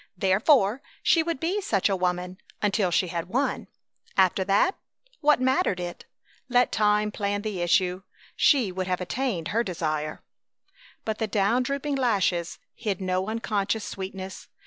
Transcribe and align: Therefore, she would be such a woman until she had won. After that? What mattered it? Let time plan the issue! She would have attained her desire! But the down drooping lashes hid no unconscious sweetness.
Therefore, 0.17 0.81
she 1.03 1.21
would 1.21 1.39
be 1.39 1.61
such 1.61 1.87
a 1.87 1.95
woman 1.95 2.39
until 2.59 2.89
she 2.89 3.09
had 3.09 3.29
won. 3.29 3.67
After 4.17 4.43
that? 4.45 4.75
What 5.19 5.39
mattered 5.39 5.79
it? 5.79 6.05
Let 6.49 6.71
time 6.71 7.11
plan 7.11 7.43
the 7.43 7.61
issue! 7.61 8.01
She 8.35 8.71
would 8.71 8.87
have 8.87 8.99
attained 8.99 9.49
her 9.49 9.63
desire! 9.63 10.23
But 11.05 11.19
the 11.19 11.27
down 11.27 11.61
drooping 11.61 11.97
lashes 11.97 12.57
hid 12.73 12.99
no 12.99 13.29
unconscious 13.29 13.85
sweetness. 13.85 14.47